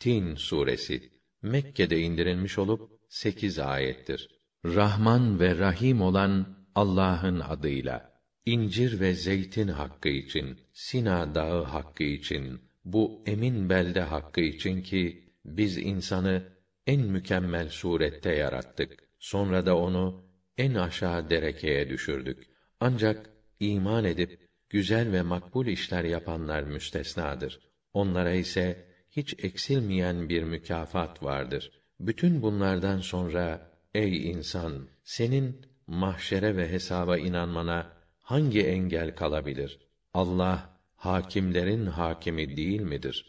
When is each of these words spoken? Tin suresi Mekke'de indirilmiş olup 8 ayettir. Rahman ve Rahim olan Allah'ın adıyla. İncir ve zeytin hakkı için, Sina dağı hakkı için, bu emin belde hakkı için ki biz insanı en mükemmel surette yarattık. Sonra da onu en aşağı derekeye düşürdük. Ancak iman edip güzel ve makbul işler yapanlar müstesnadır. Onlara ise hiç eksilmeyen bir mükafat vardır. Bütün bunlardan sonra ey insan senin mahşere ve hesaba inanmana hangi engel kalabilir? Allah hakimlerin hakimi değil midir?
Tin 0.00 0.34
suresi 0.34 1.12
Mekke'de 1.42 2.00
indirilmiş 2.00 2.58
olup 2.58 3.00
8 3.08 3.58
ayettir. 3.58 4.28
Rahman 4.64 5.40
ve 5.40 5.58
Rahim 5.58 6.02
olan 6.02 6.66
Allah'ın 6.74 7.40
adıyla. 7.40 8.20
İncir 8.46 9.00
ve 9.00 9.14
zeytin 9.14 9.68
hakkı 9.68 10.08
için, 10.08 10.60
Sina 10.72 11.34
dağı 11.34 11.64
hakkı 11.64 12.04
için, 12.04 12.60
bu 12.84 13.22
emin 13.26 13.68
belde 13.68 14.00
hakkı 14.00 14.40
için 14.40 14.82
ki 14.82 15.32
biz 15.44 15.78
insanı 15.78 16.42
en 16.86 17.00
mükemmel 17.00 17.68
surette 17.68 18.34
yarattık. 18.34 19.08
Sonra 19.18 19.66
da 19.66 19.76
onu 19.76 20.24
en 20.58 20.74
aşağı 20.74 21.30
derekeye 21.30 21.88
düşürdük. 21.88 22.46
Ancak 22.80 23.30
iman 23.60 24.04
edip 24.04 24.48
güzel 24.68 25.12
ve 25.12 25.22
makbul 25.22 25.66
işler 25.66 26.04
yapanlar 26.04 26.62
müstesnadır. 26.62 27.60
Onlara 27.92 28.32
ise 28.32 28.89
hiç 29.10 29.44
eksilmeyen 29.44 30.28
bir 30.28 30.42
mükafat 30.42 31.22
vardır. 31.22 31.70
Bütün 32.00 32.42
bunlardan 32.42 32.98
sonra 32.98 33.70
ey 33.94 34.30
insan 34.30 34.88
senin 35.04 35.66
mahşere 35.86 36.56
ve 36.56 36.68
hesaba 36.68 37.18
inanmana 37.18 37.92
hangi 38.22 38.66
engel 38.66 39.14
kalabilir? 39.16 39.78
Allah 40.14 40.76
hakimlerin 40.96 41.86
hakimi 41.86 42.56
değil 42.56 42.80
midir? 42.80 43.26